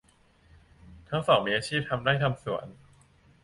[1.09, 2.67] ทั้งสองมีอาชีพทำไร่ทำสวน